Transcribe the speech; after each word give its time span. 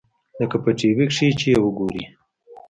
لکه 0.39 0.57
په 0.63 0.69
ټي 0.79 0.89
وي 0.95 1.05
کښې 1.11 1.27
چې 1.39 1.47
يې 1.53 1.57
وګورې. 1.63 2.03